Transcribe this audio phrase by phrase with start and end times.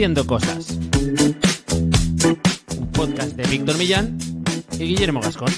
[0.00, 0.78] Haciendo Cosas.
[2.78, 4.16] Un podcast de Víctor Millán
[4.72, 5.52] y Guillermo Gascón.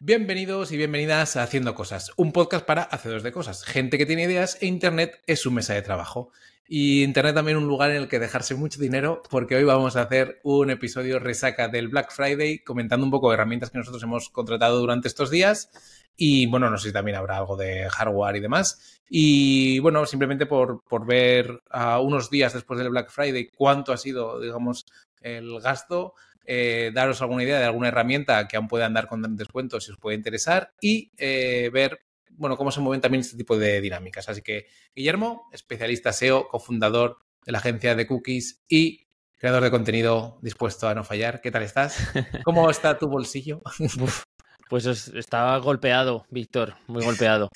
[0.00, 4.24] Bienvenidos y bienvenidas a Haciendo Cosas, un podcast para hacedores de cosas, gente que tiene
[4.24, 6.30] ideas e Internet es su mesa de trabajo.
[6.66, 10.02] Y Internet también un lugar en el que dejarse mucho dinero, porque hoy vamos a
[10.02, 14.30] hacer un episodio resaca del Black Friday, comentando un poco de herramientas que nosotros hemos
[14.30, 15.70] contratado durante estos días.
[16.16, 19.02] Y bueno, no sé si también habrá algo de hardware y demás.
[19.08, 21.62] Y bueno, simplemente por, por ver
[22.00, 24.86] unos días después del Black Friday cuánto ha sido, digamos,
[25.20, 29.80] el gasto, eh, daros alguna idea de alguna herramienta que aún puede andar con descuento
[29.80, 32.00] si os puede interesar y eh, ver
[32.36, 34.28] bueno, cómo se mueven también este tipo de dinámicas.
[34.28, 40.38] Así que, Guillermo, especialista SEO, cofundador de la agencia de cookies y creador de contenido
[40.42, 41.40] dispuesto a no fallar.
[41.40, 41.96] ¿Qué tal estás?
[42.44, 43.60] ¿Cómo está tu bolsillo?
[44.68, 47.50] Pues estaba golpeado, Víctor, muy golpeado.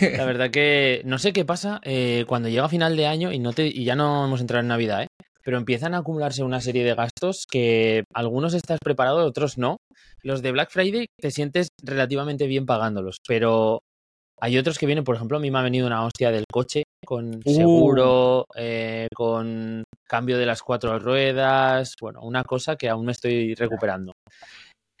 [0.00, 3.52] La verdad que no sé qué pasa eh, cuando llega final de año y, no
[3.52, 5.08] te, y ya no hemos entrado en Navidad, ¿eh?
[5.42, 9.76] pero empiezan a acumularse una serie de gastos que algunos estás preparado, otros no.
[10.22, 13.82] Los de Black Friday te sientes relativamente bien pagándolos, pero
[14.40, 16.82] hay otros que vienen, por ejemplo, a mí me ha venido una hostia del coche
[17.04, 17.54] con Uh.
[17.54, 23.54] seguro, eh, con cambio de las cuatro ruedas, bueno, una cosa que aún me estoy
[23.54, 24.12] recuperando.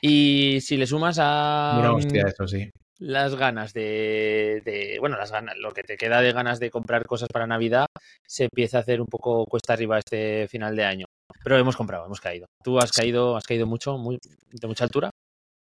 [0.00, 2.70] Y si le sumas a Mira, mm, hostia, eso sí.
[2.98, 7.06] las ganas de, de- bueno, las ganas, lo que te queda de ganas de comprar
[7.06, 7.86] cosas para Navidad,
[8.26, 11.06] se empieza a hacer un poco cuesta arriba este final de año.
[11.42, 12.46] Pero hemos comprado, hemos caído.
[12.62, 14.18] ¿Tú has caído, has caído mucho, muy,
[14.50, 15.10] de mucha altura?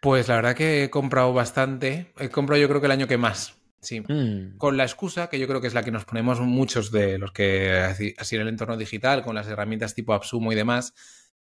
[0.00, 2.12] Pues la verdad que he comprado bastante.
[2.18, 3.54] He comprado yo creo que el año que más.
[3.82, 4.00] Sí.
[4.00, 7.18] Mm, Con la excusa, que yo creo que es la que nos ponemos muchos de
[7.18, 7.70] los que
[8.18, 10.94] así en el entorno digital, con las herramientas tipo Absumo y demás,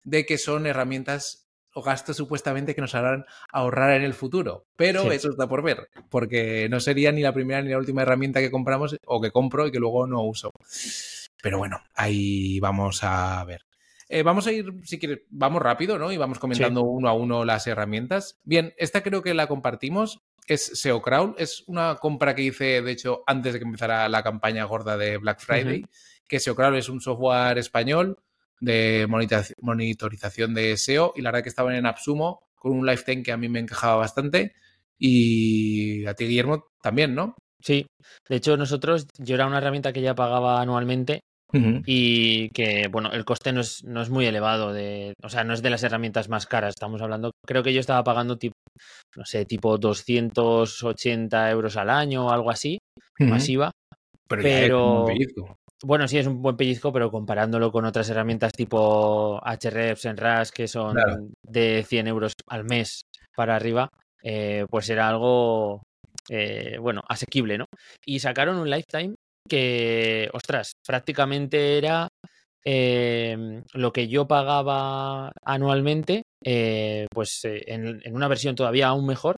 [0.03, 4.65] de que son herramientas o gastos supuestamente que nos harán ahorrar en el futuro.
[4.75, 5.09] Pero Sí.
[5.09, 8.51] eso está por ver, porque no sería ni la primera ni la última herramienta que
[8.51, 10.51] compramos o que compro y que luego no uso.
[11.43, 13.61] Pero bueno, ahí vamos a ver.
[14.11, 16.11] Eh, vamos a ir, si quieres, vamos rápido, ¿no?
[16.11, 18.39] Y vamos comentando uno a uno las herramientas.
[18.43, 20.19] Bien, esta creo que la compartimos.
[20.47, 21.35] Es SEO Crawl.
[21.37, 25.17] Es una compra que hice, de hecho, antes de que empezara la campaña gorda de
[25.17, 25.85] Black Friday.
[26.27, 28.17] Que SEO Crawl es un software español
[28.59, 29.07] de
[29.61, 31.13] monitorización de SEO.
[31.15, 33.97] Y la verdad que estaban en Absumo con un lifetime que a mí me encajaba
[33.97, 34.55] bastante.
[34.97, 37.35] Y a ti, Guillermo, también, ¿no?
[37.61, 37.85] sí,
[38.29, 41.19] de hecho nosotros, yo era una herramienta que ya pagaba anualmente
[41.85, 45.53] Y que, bueno, el coste no es, no es muy elevado, de, o sea, no
[45.53, 48.53] es de las herramientas más caras, estamos hablando, creo que yo estaba pagando tipo,
[49.15, 52.77] no sé, tipo 280 euros al año o algo así,
[53.19, 53.71] masiva.
[54.27, 55.55] Pero, pero-.
[55.81, 60.67] Bueno, sí, es un buen pellizco, pero comparándolo con otras herramientas tipo Hrefs, Enras, que
[60.67, 61.27] son Claro.
[61.41, 63.01] de 100 euros al mes
[63.35, 63.87] para arriba,
[64.21, 65.83] eh, pues era algo,
[66.29, 67.65] eh, bueno, asequible, ¿no?
[68.05, 69.15] Y sacaron un lifetime
[69.47, 72.07] que, ostras, prácticamente era
[72.65, 79.05] eh, lo que yo pagaba anualmente, eh, pues eh, en, en una versión todavía aún
[79.05, 79.37] mejor,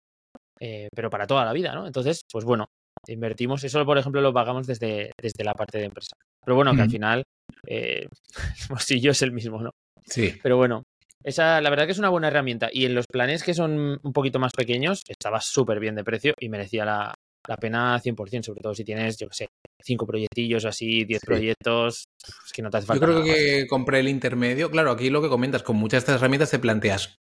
[0.64, 1.88] eh, pero para toda la vida, ¿no?
[1.88, 2.68] Entonces, pues bueno,
[3.08, 3.64] invertimos.
[3.64, 6.16] Eso, por ejemplo, lo pagamos desde, desde la parte de empresa.
[6.46, 7.24] Pero bueno, que al final
[7.68, 8.06] eh,
[8.62, 9.72] el bolsillo es el mismo, ¿no?
[10.06, 10.36] Sí.
[10.44, 10.84] Pero bueno,
[11.24, 12.70] esa la verdad que es una buena herramienta.
[12.72, 16.36] Y en los planes que son un poquito más pequeños, estaba súper bien de precio
[16.40, 17.16] y merecía la,
[17.48, 19.48] la pena 100%, sobre todo si tienes, yo qué sé,
[19.84, 21.26] cinco proyectillos así, 10 Sí.
[21.26, 22.06] proyectos,
[22.46, 23.36] es que no te hace Yo falta creo nada más.
[23.36, 24.70] que compré el intermedio.
[24.70, 27.18] Claro, aquí lo que comentas, con muchas de estas herramientas te planteas.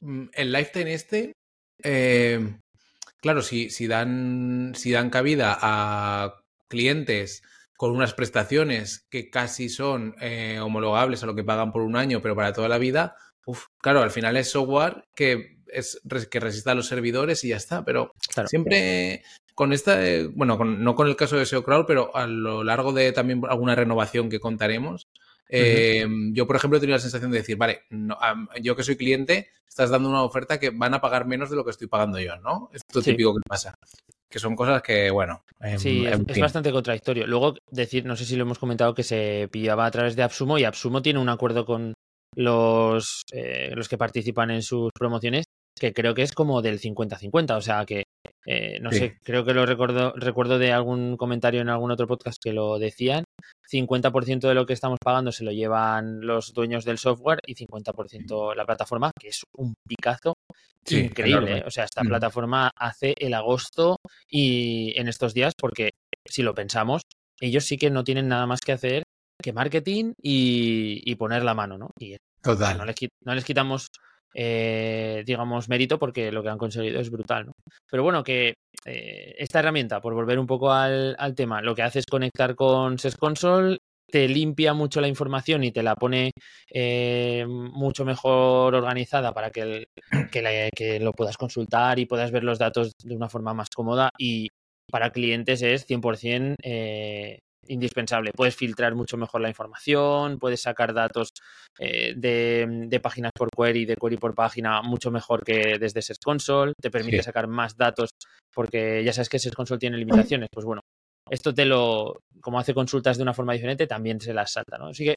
[0.00, 1.32] mm, El lifetime este,
[1.82, 2.58] eh,
[3.20, 7.42] claro, si, si, dan, si dan cabida a clientes
[7.76, 12.22] con unas prestaciones que casi son eh, homologables a lo que pagan por un año,
[12.22, 16.00] pero para toda la vida, uf, claro, al final es software que, es,
[16.30, 18.48] que resista a los servidores y ya está, pero Claro.
[18.48, 19.22] siempre
[19.54, 22.62] con esta, eh, bueno, con- no con el caso de SEO Crawl, pero a lo
[22.64, 25.06] largo de también alguna renovación que contaremos,
[25.48, 28.82] eh, yo, por ejemplo, he tenido la sensación de decir, vale, no, am, yo que
[28.82, 31.86] soy cliente, estás dando una oferta que van a pagar menos de lo que estoy
[31.86, 32.68] pagando yo, ¿no?
[32.72, 33.12] Esto Sí.
[33.12, 33.74] típico que pasa.
[34.28, 36.40] Que son cosas que, bueno, em, Sí, es, es fin.
[36.42, 37.26] bastante contradictorio.
[37.26, 40.58] Luego, decir, no sé si lo hemos comentado, que se pillaba a través de Absumo
[40.58, 41.94] y Absumo tiene un acuerdo con
[42.34, 45.44] los, eh, los que participan en sus promociones
[45.78, 48.04] que creo que es como del 50-50, o sea que,
[48.46, 48.98] eh, no Sí.
[48.98, 52.78] sé, creo que lo recuerdo, recuerdo de algún comentario en algún otro podcast que lo
[52.78, 53.24] decían,
[53.70, 58.54] 50% de lo que estamos pagando se lo llevan los dueños del software y 50%
[58.54, 60.34] la plataforma, que es un picazo
[60.84, 61.38] Sí, increíble.
[61.46, 61.58] enorme.
[61.58, 61.64] ¿eh?
[61.66, 62.08] O sea, esta Mm.
[62.08, 63.96] plataforma hace el agosto
[64.30, 65.90] y en estos días, porque
[66.24, 67.02] si lo pensamos,
[67.40, 69.02] ellos sí que no tienen nada más que hacer
[69.42, 71.90] que marketing y, y poner la mano, ¿no?
[71.98, 72.86] Y no Total.
[72.86, 73.88] les, no les quitamos
[74.38, 77.50] eh, digamos, mérito porque lo que han conseguido es brutal.
[77.90, 78.54] Pero bueno, que
[78.84, 82.98] eh, esta herramienta, por volver un poco al, tema, lo que hace es conectar con
[82.98, 86.32] SES Console, te limpia mucho la información y te la pone
[86.70, 89.86] eh, mucho mejor organizada para que,
[91.00, 94.48] lo puedas consultar y puedas ver los datos de una forma más cómoda y
[94.90, 98.32] para clientes es 100% eh, indispensable.
[98.32, 101.30] Puedes filtrar mucho mejor la información, puedes sacar datos
[101.78, 106.22] eh, de, de, páginas por query, de query por página, mucho mejor que desde Search
[106.24, 106.72] Console.
[106.80, 107.22] Te permite sí.
[107.24, 108.10] sacar más datos
[108.54, 110.48] porque ya sabes que Search Console tiene limitaciones.
[110.52, 110.80] Pues bueno,
[111.30, 114.88] esto te lo, como hace consultas de una forma diferente, también se las salta, ¿no?
[114.88, 115.16] Así que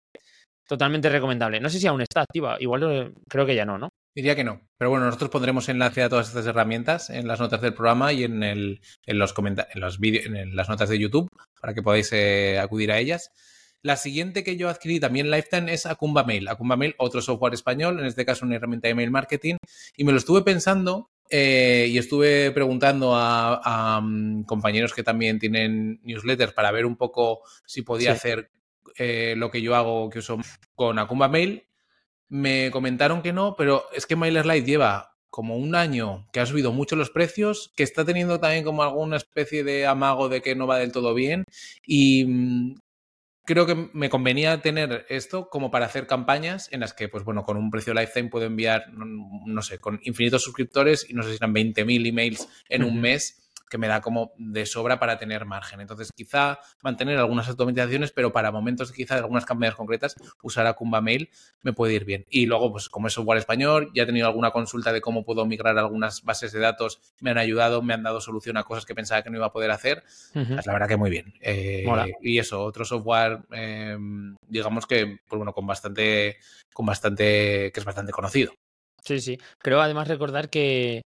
[0.67, 1.59] totalmente recomendable.
[1.59, 3.89] No sé si aún está activa, igual creo que ya no, ¿no?
[4.19, 4.59] Diría que no.
[4.77, 8.25] Pero bueno, nosotros pondremos enlace a todas estas herramientas en las notas del programa y
[8.25, 11.29] en, el, en los en los en las notas de YouTube
[11.61, 13.31] para que podáis eh, acudir a ellas.
[13.81, 16.49] La siguiente que yo adquirí también Lifetime es Acumba Mail.
[16.49, 19.55] Acumba Mail, otro software español, en este caso una herramienta de email marketing.
[19.95, 25.39] Y me lo estuve pensando eh, y estuve preguntando a, a um, compañeros que también
[25.39, 28.17] tienen newsletters para ver un poco si podía sí.
[28.17, 28.51] hacer
[28.97, 30.39] eh, lo que yo hago, que uso
[30.75, 31.68] con Acumba Mail.
[32.29, 36.71] Me comentaron que no, pero es que MailerLite lleva como un año que ha subido
[36.71, 40.67] mucho los precios, que está teniendo también como alguna especie de amago de que no
[40.67, 41.43] va del todo bien
[41.85, 42.75] y mm,
[43.49, 47.43] creo que me convenía tener esto como para hacer campañas en las que, pues bueno,
[47.43, 49.05] con un precio lifetime puedo enviar, no,
[49.45, 53.48] no sé, con infinitos suscriptores y no sé si eran 20.000 emails en un mes
[53.69, 55.79] que me da como de sobra para tener margen.
[55.79, 61.01] Entonces, quizá mantener algunas automatizaciones, pero para momentos quizá de algunas campañas concretas, usar Acumba
[61.01, 61.29] Mail
[61.61, 62.25] me puede ir bien.
[62.29, 65.45] Y luego, pues como es software español, ya he tenido alguna consulta de cómo puedo
[65.45, 68.95] migrar algunas bases de datos, me han ayudado, me han dado solución a cosas que
[68.95, 70.03] pensaba que no iba a poder hacer.
[70.35, 70.65] Uh -huh.
[70.65, 71.33] La verdad que muy bien.
[71.41, 71.85] Eh,
[72.21, 73.97] y eso, otro software, eh,
[74.47, 76.37] digamos que, pues bueno, con bastante,
[76.73, 78.53] con bastante, que es bastante conocido.
[79.03, 79.39] Sí, sí.
[79.59, 81.01] Creo además recordar que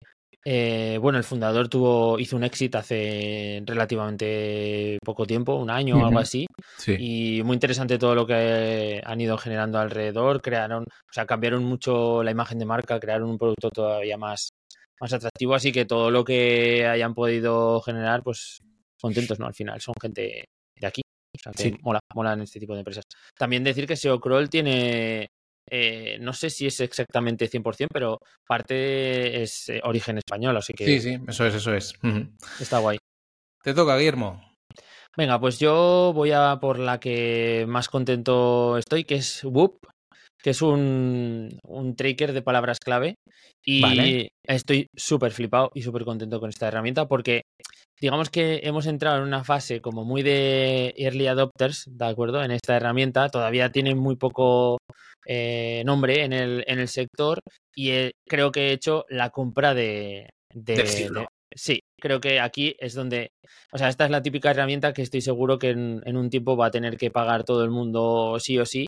[0.45, 5.99] eh, bueno, el fundador tuvo, hizo un éxito hace relativamente poco tiempo, un año o
[5.99, 6.07] uh -huh.
[6.09, 6.47] algo así.
[6.79, 6.97] Sí.
[6.99, 10.41] Y muy interesante todo lo que han ido generando alrededor.
[10.41, 14.51] Crearon, o sea, cambiaron mucho la imagen de marca, crearon un producto todavía más,
[15.01, 15.55] más atractivo.
[15.55, 18.61] Así que todo lo que hayan podido generar, pues
[19.01, 19.47] contentos, ¿no?
[19.47, 20.45] Al final son gente
[20.77, 21.03] de aquí.
[21.37, 21.79] O sea, que sí.
[21.83, 23.05] mola, mola en este tipo de empresas.
[23.37, 25.29] También decir que SEO Crawl tiene
[25.71, 30.85] eh, no sé si es exactamente 100%, pero parte es eh, origen español, así que...
[30.85, 31.95] Sí, sí, eso es, eso es.
[32.61, 32.99] Está guay.
[33.63, 34.43] Te toca, Guillermo.
[35.17, 39.79] Venga, pues yo voy a por la que más contento estoy, que es Whoop,
[40.43, 43.15] que es un, un tracker de palabras clave.
[43.65, 44.29] Y vale.
[44.47, 47.43] estoy súper flipado y súper contento con esta herramienta porque
[48.01, 52.43] digamos que hemos entrado en una fase como muy de early adopters, ¿de acuerdo?
[52.43, 54.79] En esta herramienta todavía tiene muy poco
[55.27, 57.41] eh, nombre en el, en el sector
[57.75, 60.31] y eh, creo que he hecho la compra de...
[60.53, 63.33] de, de sí, creo que aquí es donde,
[63.73, 66.57] o sea, esta es la típica herramienta que estoy seguro que en, en un tiempo
[66.57, 68.87] va a tener que pagar todo el mundo sí o sí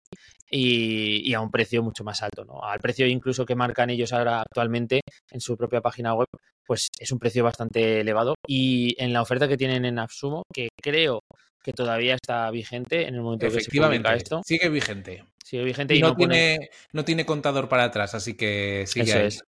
[0.52, 2.62] y, a un precio mucho más alto, ¿no?
[2.62, 5.00] Al precio incluso que marcan ellos ahora actualmente
[5.30, 6.28] en su propia página web,
[6.66, 10.68] pues es un precio bastante elevado y en la oferta que tienen en Absumo, que
[10.80, 11.20] creo
[11.62, 14.42] que todavía está vigente en el momento que se publica esto.
[14.44, 15.24] Sigue vigente.
[15.44, 16.70] Sigue vigente y, y no, no, tiene, pone...
[16.92, 19.26] no tiene contador para atrás, así que sigue Eso ahí.
[19.26, 19.44] Es.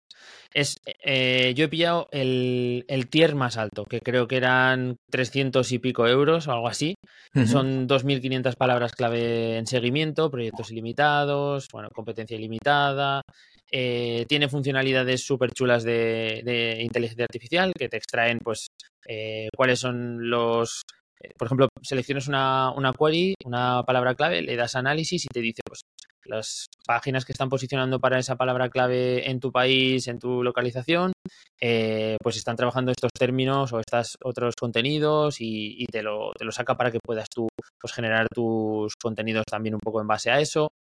[0.52, 5.70] Es, eh, yo he pillado el, el, tier más alto, que creo que eran 300
[5.70, 6.96] y pico euros o algo así.
[7.34, 7.46] Uh -huh.
[7.46, 13.22] Son 2.500 palabras clave en seguimiento, proyectos ilimitados, bueno, competencia ilimitada.
[13.70, 18.66] Eh, tiene funcionalidades súper chulas de, de, inteligencia artificial que te extraen, pues,
[19.06, 20.82] eh, cuáles son los.
[21.22, 25.40] Eh, por ejemplo, seleccionas una, una query, una palabra clave, le das análisis y te
[25.40, 25.82] dice, pues,
[26.24, 31.12] las páginas que están posicionando para esa palabra clave en tu país, en tu localización,
[31.60, 36.44] eh, pues están trabajando estos términos o estos otros contenidos y, y te, lo, te,
[36.44, 37.48] lo, saca para que puedas tú
[37.80, 40.72] pues, generar tus contenidos también un poco en base a eso.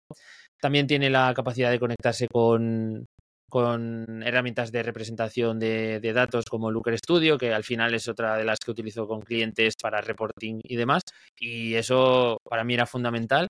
[0.60, 3.06] También tiene la capacidad de conectarse con,
[3.48, 8.44] con herramientas de representación de, datos como Looker Studio, que al final es otra de
[8.44, 11.02] las que utilizo con clientes para reporting y demás.
[11.38, 13.48] Y eso para mí era fundamental.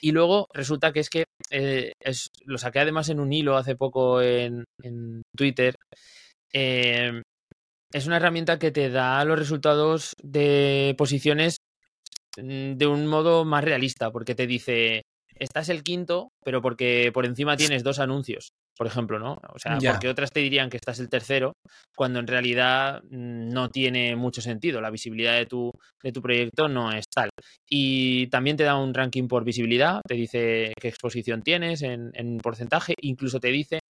[0.00, 1.92] Y luego resulta que es que eh,
[2.44, 5.74] lo saqué además en un hilo hace poco en, en Twitter.
[6.52, 7.22] Eh,
[7.92, 11.56] es una herramienta que te da los resultados de posiciones
[12.36, 15.02] mm, de un modo más realista, porque te dice,
[15.40, 19.36] estás el quinto, pero porque por encima tienes dos anuncios por ejemplo, ¿no?
[19.52, 21.52] O sea, porque otras te dirían que estás el tercero,
[21.94, 24.80] cuando en realidad mm, no tiene mucho sentido.
[24.80, 25.70] La visibilidad de tu,
[26.02, 27.28] de tu proyecto no es tal.
[27.68, 32.38] Y también te da un ranking por visibilidad, te dice qué exposición tienes en, en
[32.38, 33.80] porcentaje, incluso te dice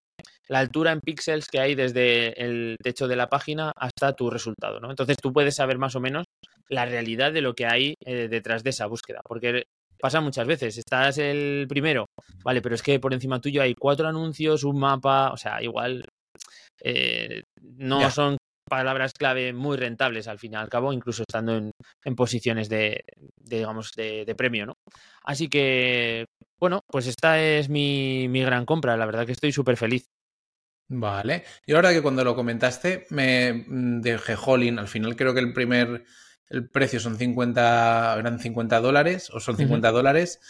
[0.49, 4.81] la altura en píxeles que hay desde el techo de la página hasta tu resultado,
[4.81, 4.91] ¿no?
[4.91, 6.25] Entonces tú puedes saber más o menos
[6.69, 9.67] la realidad de lo que hay eh, detrás de esa búsqueda, porque
[10.01, 12.07] pasa muchas veces, estás el primero,
[12.43, 16.05] vale, pero es que por encima tuyo hay cuatro anuncios, un mapa, o sea, igual
[16.83, 18.37] eh, no son
[18.69, 23.05] palabras clave muy rentables al fin y al cabo, incluso estando en, posiciones de,
[23.37, 24.75] digamos, de, premio, ¿no?
[25.25, 26.27] Así que,
[26.59, 30.07] bueno, pues esta es mi, mi gran compra, la verdad que estoy súper feliz.
[30.93, 31.45] Vale.
[31.67, 35.53] Y ahora que cuando lo comentaste, me mm, dije, Jolín, al final creo que el
[35.53, 36.05] primer,
[36.51, 40.41] el precio son 50, eran 50 dólares, o son 50 dólares.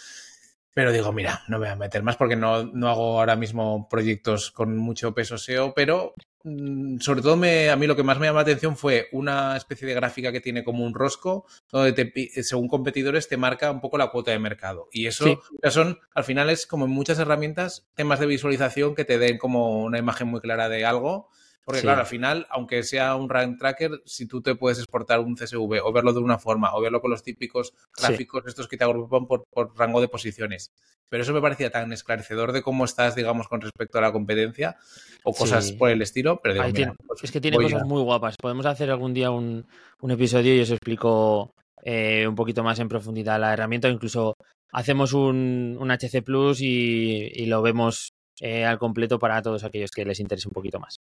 [0.72, 3.88] Pero digo, mira, no me voy a meter más porque no, no hago ahora mismo
[3.88, 6.14] proyectos con mucho peso SEO, pero
[6.44, 9.56] mm, sobre todo me, a mí lo que más me llama la atención fue una
[9.56, 13.80] especie de gráfica que tiene como un rosco, donde te, según competidores te marca un
[13.80, 14.88] poco la cuota de mercado.
[14.92, 19.04] Y eso ya son, al final es como en muchas herramientas, temas de visualización que
[19.04, 21.30] te den como una imagen muy clara de algo
[21.70, 25.36] porque claro, al final, aunque sea un rank tracker, si tú te puedes exportar un
[25.36, 28.84] CSV o verlo de una forma o verlo con los típicos gráficos estos que te
[28.84, 29.44] agrupan por,
[29.76, 30.72] rango de posiciones.
[31.08, 34.76] Pero eso me parecía tan esclarecedor de cómo estás, digamos, con respecto a la competencia
[35.24, 36.40] o cosas por el estilo.
[36.42, 36.62] Pero
[37.06, 38.36] pues es que tiene cosas muy guapas.
[38.36, 39.66] Podemos hacer algún día un,
[40.08, 43.88] episodio y os explico eh, un poquito más en profundidad la herramienta.
[43.88, 44.34] Incluso
[44.72, 50.20] hacemos un, HC Plus y, lo vemos eh, al completo para todos aquellos que les
[50.20, 50.99] interese un poquito más.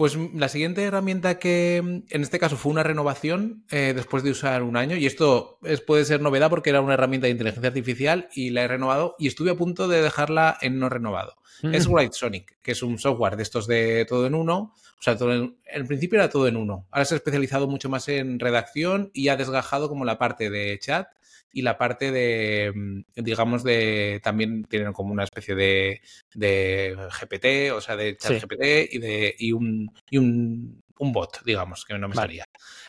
[0.00, 4.62] Pues la siguiente herramienta que en este caso fue una renovación eh, después de usar
[4.62, 8.30] un año, y esto es, puede ser novedad porque era una herramienta de inteligencia artificial
[8.32, 11.34] y la he renovado y estuve a punto de dejarla en no renovado.
[11.62, 14.72] Es White Sonic, que es un software de estos de todo en uno.
[14.98, 16.86] O sea, todo en, en, principio era todo en uno.
[16.90, 20.78] Ahora se ha especializado mucho más en redacción y ha desgajado como la parte de
[20.78, 21.08] chat
[21.52, 26.00] y la parte de, mm, digamos, de, también tienen como una especie de,
[26.34, 31.42] de GPT, o sea, de chat GPT y, de, y, un, y un, un, bot,
[31.44, 32.44] digamos, que no me salía.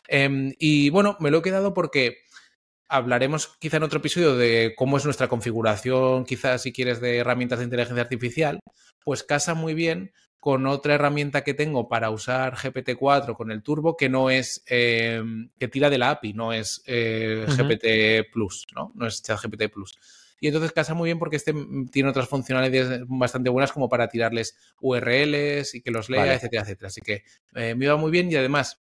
[0.08, 2.18] Em, y bueno, me lo he quedado porque
[2.92, 7.58] hablaremos quizá en otro episodio de cómo es nuestra configuración, quizás si quieres, de herramientas
[7.58, 8.60] de inteligencia artificial,
[9.02, 13.96] pues casa muy bien con otra herramienta que tengo para usar GPT-4 con el turbo
[13.96, 18.92] que no es, em, que tira de la API, no es eh, GPT Plus, ¿no?
[18.94, 19.96] No es ChatGPT Plus.
[20.40, 21.54] Y entonces casa muy bien porque este
[21.92, 26.88] tiene otras funcionalidades bastante buenas como para tirarles URLs y que los lea, etcétera, etcétera.
[26.88, 27.22] Así que
[27.54, 28.82] eh, me iba muy bien y además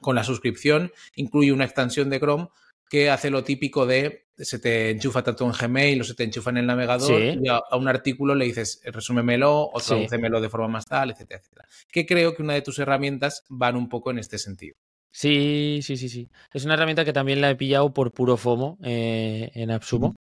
[0.00, 2.48] con la suscripción incluye una extensión de Chrome
[2.90, 6.50] que hace lo típico de se te enchufa tanto en Gmail o se te enchufa
[6.50, 10.86] en el navegador y a, un artículo le dices resúmemelo o tradúcemelo de forma más
[10.86, 11.68] tal, etcétera, etcétera.
[11.90, 14.74] Que creo que una de tus herramientas van un poco en este sentido.
[15.12, 16.28] Sí, sí, sí, sí.
[16.52, 20.16] Es una herramienta que también la he pillado por puro FOMO eh, en Absumo,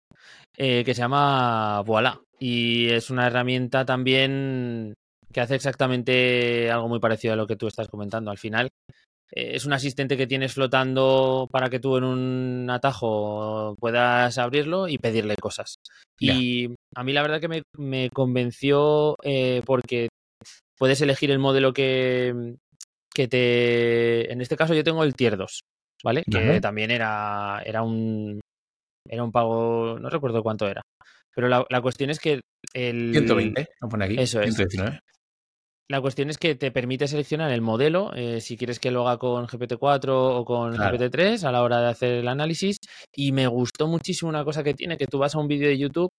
[0.57, 2.21] eh, que se llama Voila.
[2.39, 4.93] Y es una herramienta también
[5.31, 8.31] que hace exactamente algo muy parecido a lo que tú estás comentando.
[8.31, 8.69] Al final,
[9.31, 14.97] es un asistente que tienes flotando para que tú en un atajo puedas abrirlo y
[14.97, 15.75] pedirle cosas.
[16.19, 20.09] Y a mí la verdad que me, convenció eh, porque
[20.77, 22.55] puedes elegir el modelo que,
[23.13, 24.31] que te...
[24.31, 25.59] En este caso yo tengo el tier 2,
[26.03, 26.23] ¿vale?
[26.29, 28.39] Que también era, era un...
[29.07, 30.81] Era un pago, no recuerdo cuánto era.
[31.35, 32.41] Pero la, cuestión es que
[32.73, 33.11] el...
[33.11, 34.15] 120, lo pone aquí.
[34.17, 34.55] Eso es.
[35.87, 39.19] La cuestión es que te permite seleccionar el modelo, eh, si quieres que lo haga
[39.19, 42.77] con GPT-4 o con GPT-3 a la hora de hacer el análisis.
[43.13, 45.77] Y me gustó muchísimo una cosa que tiene, que tú vas a un vídeo de
[45.77, 46.09] YouTube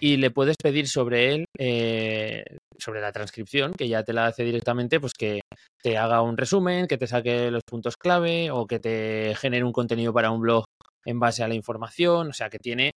[0.00, 2.44] y le puedes pedir sobre él, eh,
[2.78, 5.42] sobre la transcripción, que ya te la hace directamente, pues que
[5.82, 9.72] te haga un resumen, que te saque los puntos clave o que te genere un
[9.72, 10.64] contenido para un blog
[11.04, 12.28] en base a la información.
[12.28, 12.92] O sea, que tiene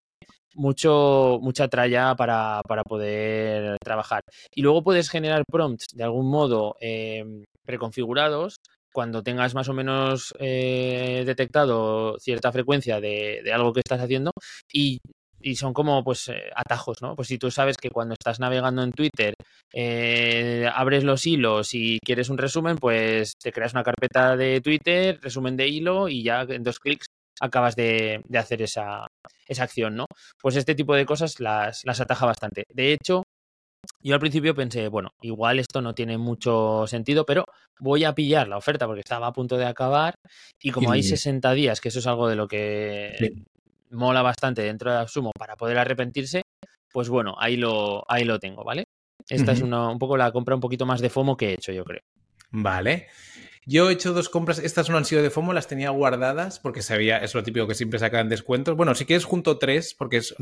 [0.54, 4.22] mucho, mucha tralla para, poder trabajar.
[4.54, 8.56] Y luego puedes generar prompts de algún modo em, preconfigurados
[8.94, 14.30] cuando tengas más o menos eh, detectado cierta frecuencia de, algo que estás haciendo
[14.72, 15.00] y,
[15.56, 17.14] son como pues eh, atajos, ¿no?
[17.14, 19.34] Pues si tú sabes que cuando estás navegando en Twitter
[19.74, 25.18] eh, abres los hilos y quieres un resumen, pues te creas una carpeta de Twitter,
[25.20, 27.06] resumen de hilo y ya en dos clics
[27.40, 29.06] acabas de, hacer esa,
[29.46, 30.06] esa, acción, ¿no?
[30.40, 32.64] Pues este tipo de cosas las, las ataja bastante.
[32.72, 33.22] De hecho,
[34.00, 37.44] yo al principio pensé, bueno, igual esto no tiene mucho sentido, pero
[37.80, 40.14] voy a pillar la oferta porque estaba a punto de acabar
[40.62, 43.44] y como hay 60 días, que eso es algo de lo que
[43.90, 46.42] mola bastante dentro de Absumo para poder arrepentirse,
[46.92, 48.84] pues bueno, ahí lo, ahí lo tengo, ¿vale?
[49.28, 51.72] Esta es una, un poco la compra un poquito más de FOMO que he hecho,
[51.72, 52.02] yo creo.
[52.50, 53.08] Vale.
[53.66, 56.82] Yo he hecho dos compras, estas no han sido de FOMO, las tenía guardadas porque
[56.82, 58.76] sabía, es lo típico que siempre sacan descuentos.
[58.76, 60.36] Bueno, si quieres junto tres, porque son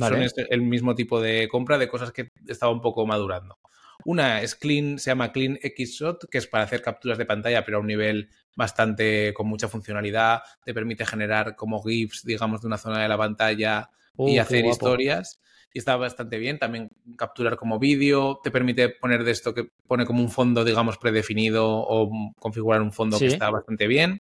[0.50, 3.58] el mismo tipo de compra de cosas que estaba un poco madurando.
[4.04, 7.64] Una es Clean, se llama Clean X Shot, que es para hacer capturas de pantalla,
[7.64, 10.42] pero a un nivel bastante con mucha funcionalidad.
[10.64, 14.64] Te permite generar como GIFs, digamos, de una zona de la pantalla y Uh, hacer
[14.66, 15.40] historias.
[15.74, 16.58] Y está bastante bien.
[16.58, 18.40] También capturar como vídeo.
[18.42, 22.92] Te permite poner de esto que pone como un fondo, digamos, predefinido o configurar un
[22.92, 24.20] fondo que está bastante bien.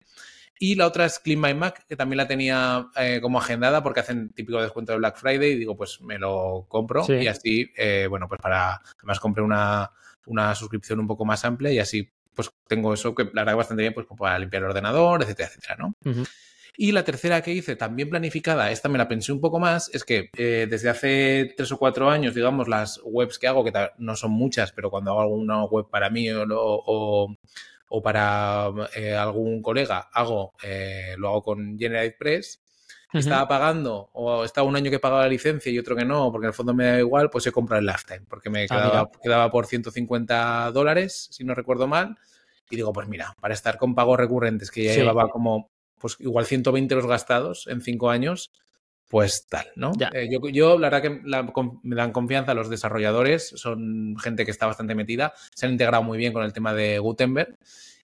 [0.58, 4.00] Y la otra es Clean My Mac, que también la tenía eh, como agendada porque
[4.00, 7.12] hacen típico descuento de Black Friday y digo, pues me lo compro Sí.
[7.12, 9.90] y así, eh, bueno, pues para, además compré una,
[10.24, 13.82] una suscripción un poco más amplia y así pues tengo eso que la que bastante
[13.82, 15.94] bien pues como para limpiar el ordenador, etcétera, etcétera, ¿no?
[16.76, 20.04] Y la tercera que hice, también planificada, esta me la pensé un poco más, es
[20.04, 24.14] que eh, desde hace tres o cuatro años, digamos, las webs que hago, que no
[24.16, 27.34] son muchas, pero cuando hago alguna web para mí o, o-
[27.88, 32.62] o para eh, algún colega, hago, eh, lo hago con GeneratePress.
[33.14, 33.18] Ujú.
[33.20, 36.46] Estaba pagando, o estaba un año que pagaba la licencia y otro que no, porque
[36.46, 39.10] en el fondo me da igual, pues he comprado el Lifetime, porque me Ah, quedaba,
[39.22, 42.16] quedaba por 150 dólares, si no recuerdo mal.
[42.68, 44.98] Y digo, pues mira, para estar con pagos recurrentes, que ya Sí.
[44.98, 48.50] llevaba como, pues igual 120 los gastados en cinco años,
[49.08, 49.92] pues tal, ¿no?
[50.12, 54.44] Eh, yo, yo, la verdad que la- con- me dan confianza los desarrolladores, son gente
[54.44, 57.56] que está bastante metida, se han integrado muy bien con el tema de Gutenberg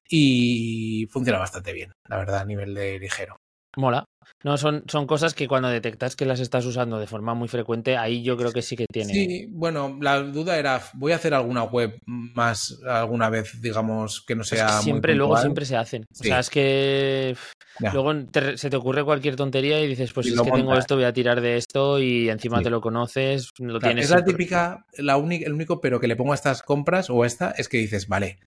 [0.08, 3.41] y funciona bastante bien, la verdad, a nivel de ligero.
[3.76, 4.04] Mola.
[4.44, 7.96] No, son, son cosas que cuando detectas que las estás usando de forma muy frecuente,
[7.96, 9.12] ahí yo creo que sí que tiene.
[9.12, 14.34] Sí, bueno, la duda era, voy a hacer alguna web más alguna vez, digamos, que
[14.34, 16.04] no Es sea que muy siempre, luego siempre se hacen.
[16.20, 17.36] O sea, es que
[17.80, 17.92] Ya.
[17.92, 20.96] luego te- se te ocurre cualquier tontería y dices, pues Y es que tengo esto,
[20.96, 22.64] voy a tirar de esto y encima Sí.
[22.64, 24.04] te lo conoces, lo Claro, tienes.
[24.04, 27.22] es la típica, la única, el único pero que le pongo a estas compras o
[27.22, 28.38] a esta es que dices, vale,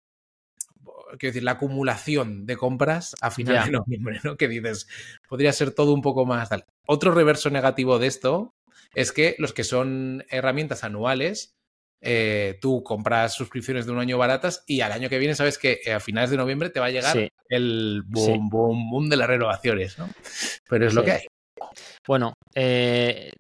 [1.18, 4.38] quiero decir, la acumulación de compras a final de noviembre, ¿no?
[4.38, 4.88] Que dices,
[5.28, 6.66] podría ser todo un poco más tal.
[6.88, 8.54] Otro reverso negativo de esto
[8.94, 11.56] es que los que son herramientas anuales,
[12.02, 15.80] eh, tú compras suscripciones de un año baratas y al año que viene sabes que
[15.86, 17.30] eh, a finales de noviembre te va a llegar Sí.
[17.50, 18.40] el boom, Sí.
[18.40, 20.10] boom, boom de las renovaciones, ¿no?
[20.70, 21.22] Pero es lo que hay.
[22.08, 23.32] Bueno, eh,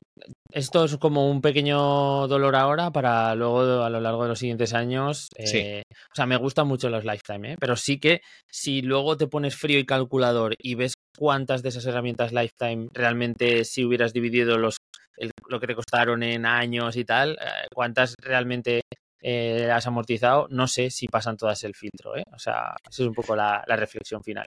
[0.52, 4.74] esto es como un pequeño dolor ahora para luego a lo largo de los siguientes
[4.74, 5.28] años.
[5.38, 5.58] Sí.
[5.60, 7.58] eh, O sea, me gustan mucho los Lifetime, ¿eh?
[7.60, 11.86] pero sí que si luego te pones frío y calculador y ves cuántas de esas
[11.86, 14.78] herramientas Lifetime realmente si hubieras dividido los
[15.18, 18.82] el- lo que te costaron en años y tal, eh, cuántas realmente
[19.22, 22.18] eh, has amortizado, no sé si pasan todas el filtro.
[22.18, 22.24] ¿eh?
[22.34, 24.46] O sea, esa es un poco la- la reflexión final.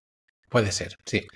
[0.50, 1.26] Puede ser, sí.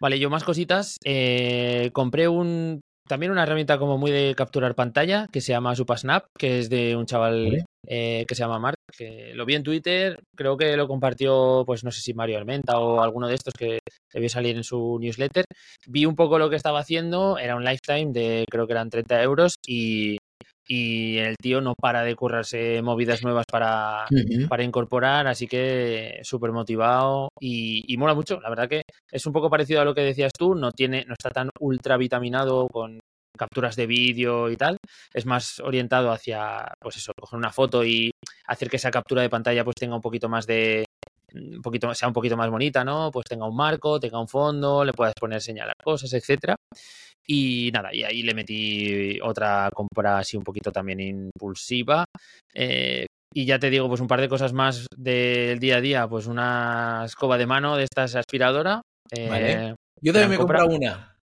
[0.00, 0.96] Vale, yo más cositas.
[1.04, 6.24] eh, compré un también una herramienta como muy de capturar pantalla que se llama Supasnap,
[6.38, 10.18] que es de un chaval eh, que se llama Mark, que lo vi en Twitter,
[10.34, 13.80] creo que lo compartió, pues no sé si Mario Armenta o alguno de estos que
[14.12, 15.44] debió salir en su newsletter.
[15.86, 19.22] Vi un poco lo que estaba haciendo, era un lifetime de creo que eran 30
[19.22, 20.16] euros y,
[20.66, 24.06] y el tío no para de currarse movidas nuevas para,
[24.48, 28.40] para incorporar, así que súper motivado y, y mola mucho.
[28.40, 31.14] La verdad que es un poco parecido a lo que decías tú, no tiene, no
[31.14, 33.00] está tan ultra vitaminado con
[33.36, 34.76] capturas de vídeo y tal,
[35.12, 38.12] es más orientado hacia, pues eso, coger una foto y
[38.46, 40.84] hacer que esa captura de pantalla pues tenga un poquito más de
[41.34, 43.10] un poquito sea un poquito más bonita, ¿no?
[43.10, 46.56] Pues tenga un marco, tenga un fondo, le puedas poner señalar cosas, etcétera.
[47.26, 52.04] Y nada, y ahí le metí otra compra así un poquito también impulsiva.
[52.54, 56.06] Eh, y ya te digo, pues un par de cosas más del día a día,
[56.08, 58.82] pues una escoba de mano de estas aspiradora.
[59.10, 59.74] eh, Vale.
[60.00, 60.60] Yo también me he compra.
[60.60, 61.16] comprado una.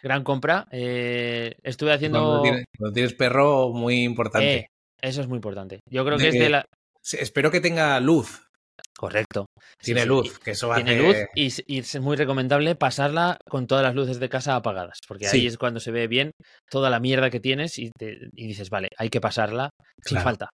[0.00, 0.66] Gran compra.
[0.70, 2.20] Eh, estuve haciendo.
[2.20, 4.66] Cuando tienes, cuando tienes perro, muy Eh, importante.
[5.00, 5.80] eso es muy importante.
[5.90, 6.64] Yo creo De que es de la.
[7.12, 8.47] Espero que tenga luz.
[8.96, 9.46] Correcto.
[9.80, 11.02] Tiene sí, luz, que eso Tiene hace...
[11.02, 14.98] luz y, s- y es muy recomendable pasarla con todas las luces de casa apagadas,
[15.06, 16.32] porque ahí es cuando se ve bien
[16.70, 19.70] toda la mierda que tienes y, te- y dices, vale, hay que pasarla
[20.04, 20.50] sin falta.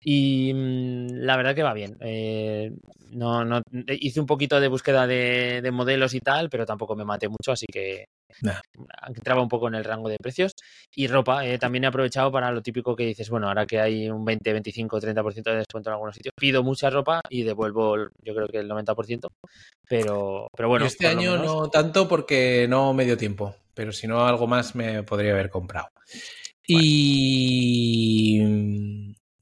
[0.00, 1.96] Y mm, la verdad que va bien.
[2.00, 2.72] Eh,
[3.10, 7.04] no, no, hice un poquito de búsqueda de, de modelos y tal, pero tampoco me
[7.04, 8.06] maté mucho, así que
[8.42, 8.60] Nah.
[9.08, 10.52] entraba un poco en el rango de precios.
[10.94, 14.10] Y ropa, eh, también he aprovechado para lo típico que dices, bueno, ahora que hay
[14.10, 18.08] un 20, 25, 30% de descuento en algunos sitios, pido mucha ropa y devuelvo, el-
[18.22, 19.28] yo creo que el 90%,
[19.88, 20.84] pero, pero bueno.
[20.84, 24.46] Yo este año menos- no tanto porque no me dio tiempo, pero si no algo
[24.46, 25.88] más me podría haber comprado.
[26.68, 28.40] Y,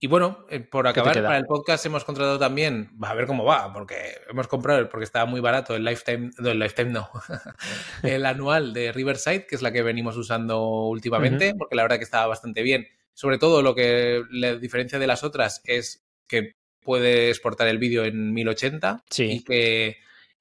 [0.04, 3.42] y bueno, eh, por acabar, para el podcast hemos contratado también, va a ver cómo
[3.42, 3.96] va, porque
[4.28, 7.08] hemos comprado, porque estaba muy barato el Lifetime, no, el Lifetime no,
[8.02, 12.04] el anual de Riverside, que es la que venimos usando últimamente, porque la verdad que
[12.04, 12.86] estaba bastante bien.
[13.14, 18.04] Sobre todo lo que la diferencia de las otras es que puede exportar el vídeo
[18.04, 19.30] en 1080 Sí.
[19.36, 19.96] y que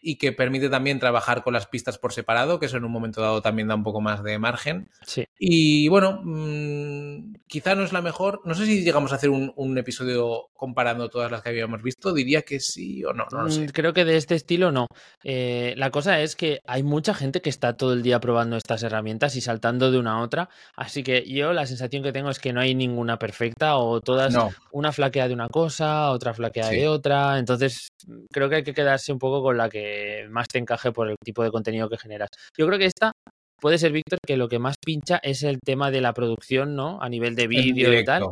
[0.06, 3.22] y que permite también trabajar con las pistas por separado, que eso en un momento
[3.22, 4.90] dado también da un poco más de margen.
[5.06, 5.26] Sí.
[5.40, 8.42] Y bueno, mmm, quizá no es la mejor.
[8.44, 12.14] No sé si llegamos a hacer un, un, episodio comparando todas las que habíamos visto.
[12.14, 13.62] Diría que sí o no, no lo sé.
[13.62, 14.88] Mm, creo que de este estilo no.
[15.24, 18.84] Eh, la cosa es que hay mucha gente que está todo el día probando estas
[18.84, 20.50] herramientas y saltando de una a otra.
[20.76, 24.34] Así que yo la sensación que tengo es que no hay ninguna perfecta o todas
[24.34, 24.52] No.
[24.72, 26.76] una flaquea de una cosa, otra flaquea Sí.
[26.76, 27.40] de otra.
[27.40, 27.88] Entonces,
[28.32, 31.16] creo que hay que quedarse un poco con la que más te encaje por el
[31.24, 32.30] tipo de contenido que generas.
[32.58, 33.12] Yo creo que esta
[33.60, 37.02] puede ser, Víctor, que lo que más pincha es el tema de la producción, ¿no?
[37.02, 38.24] A nivel de vídeo y tal.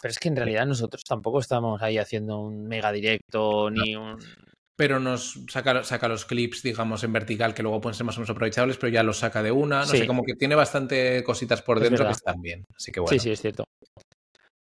[0.00, 4.18] Pero es que en realidad nosotros tampoco estamos ahí haciendo un mega directo ni un.
[4.74, 8.20] Pero nos saca, saca los clips, digamos, en vertical que luego pueden ser más o
[8.20, 9.80] menos aprovechables, pero ya los saca de una.
[9.80, 9.98] No Sí.
[9.98, 12.64] sé, como que tiene bastante cositas por dentro que están bien.
[12.74, 13.12] Así que bueno.
[13.12, 13.64] Sí, sí, es cierto.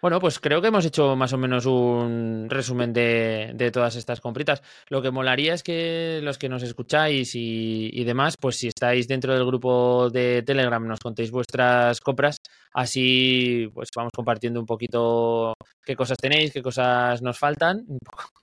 [0.02, 4.22] Bueno, pues creo que hemos hecho más o menos un resumen de, de todas estas
[4.22, 4.62] compritas.
[4.90, 9.10] Lo que molaría es que los que nos escucháis y, y demás, pues si estáis
[9.10, 12.38] dentro del grupo de Telegram, nos contéis vuestras compras.
[12.72, 15.54] Así, pues vamos compartiendo un poquito
[15.86, 17.86] qué cosas tenéis, qué cosas nos faltan.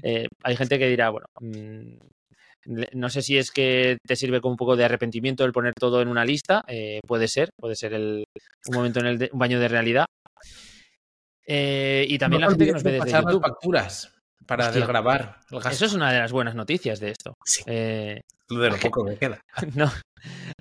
[0.00, 1.96] Eh, hay gente que dirá, bueno, mm,
[2.94, 6.00] no sé si es que te sirve como un poco de arrepentimiento el poner todo
[6.02, 6.62] en una lista.
[6.68, 8.24] eh, puede ser, puede ser el,
[8.68, 10.06] un momento en el de- un baño de realidad.
[11.46, 13.42] Eh, y también No la gente que nos ve de desde YouTube.
[13.42, 14.12] facturas
[14.46, 14.80] para Hostia.
[14.80, 15.70] desgravar el gasto.
[15.70, 17.34] Eso es una de las buenas noticias de esto.
[17.44, 17.62] Sí.
[17.66, 19.40] Eh, de lo que- poco que queda.
[19.74, 19.90] no,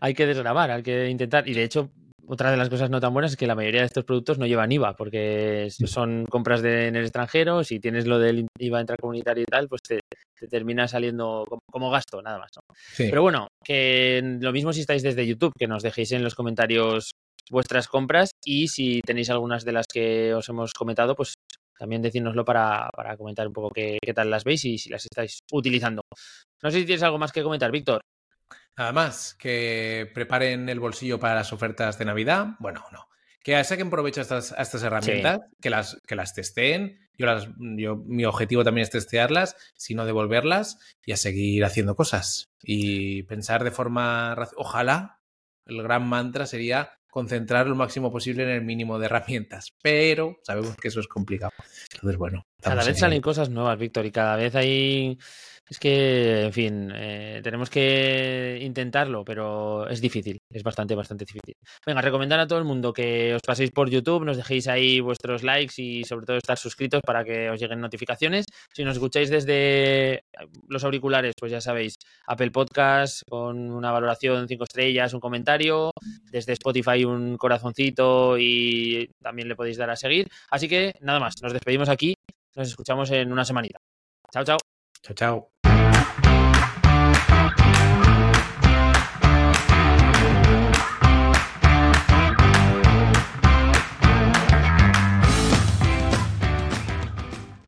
[0.02, 1.48] hay que desgrabar, hay que intentar.
[1.48, 1.92] Y de hecho,
[2.28, 4.48] otra de las cosas no tan buenas es que la mayoría de estos productos no
[4.48, 7.64] llevan IVA, porque son compras de, en el extranjero.
[7.64, 10.00] Si tienes lo del IVA intracomunitario y tal, pues te,
[10.40, 12.50] te termina saliendo como, como gasto, nada más.
[12.56, 12.76] ¿no?
[12.76, 13.08] Sí.
[13.10, 17.12] Pero bueno, que lo mismo si estáis desde YouTube, que nos dejéis en los comentarios
[17.50, 21.36] vuestras compras y si tenéis algunas de las que os hemos comentado, pues
[21.78, 25.04] también decírnoslo para, para comentar un poco qué, qué tal las veis y si las
[25.04, 26.02] estáis utilizando.
[26.64, 28.02] No sé si tienes algo más que comentar, Víctor.
[28.78, 32.56] Nada más, que preparen el bolsillo para las ofertas de Navidad.
[32.60, 33.08] Bueno, no.
[33.42, 37.00] Que saquen provecho a estas, a estas herramientas, que, las, que las testeen.
[37.18, 42.50] Yo las, yo, mi objetivo también es testearlas, sino devolverlas y a seguir haciendo cosas.
[42.64, 44.36] Y pensar de forma.
[44.58, 45.22] Ojalá
[45.66, 49.74] el gran mantra sería concentrar lo máximo posible en el mínimo de herramientas.
[49.82, 51.54] Pero sabemos que eso es complicado.
[51.94, 52.46] Entonces, bueno.
[52.62, 55.18] Cada vez en salen cosas nuevas, Víctor, y cada vez hay...
[55.68, 61.56] Es que, en fin, eh, tenemos que intentarlo, pero es difícil, es bastante, bastante difícil.
[61.84, 65.42] Venga, recomendar a todo el mundo que os paséis por YouTube, nos dejéis ahí vuestros
[65.42, 68.46] likes y sobre todo estar suscritos para que os lleguen notificaciones.
[68.76, 70.24] Si nos escucháis desde
[70.68, 71.96] los auriculares, pues ya sabéis,
[72.28, 75.92] Apple Podcast con una valoración 5 estrellas, un comentario,
[76.32, 80.28] desde Spotify un corazoncito y también le podéis dar a seguir.
[80.52, 82.15] Así que nada más, nos despedimos aquí,
[82.56, 83.80] nos escuchamos en una semanita.
[84.32, 84.58] Chao, chao.
[85.02, 85.95] Chao, chao.